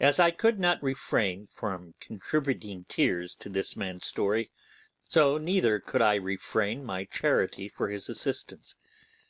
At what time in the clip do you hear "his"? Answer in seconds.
7.90-8.08